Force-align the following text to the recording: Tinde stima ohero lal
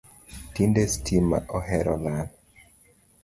Tinde 0.59 0.85
stima 0.93 1.39
ohero 1.59 1.95
lal 2.07 2.25